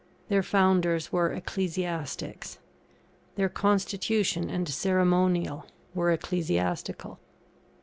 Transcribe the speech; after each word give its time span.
Their 0.29 0.41
founders 0.41 1.11
were 1.11 1.31
ecclesiastics; 1.31 2.57
their 3.35 3.49
constitution 3.49 4.49
and 4.49 4.67
ceremonial 4.67 5.67
were 5.93 6.11
ecclesiastical. 6.11 7.19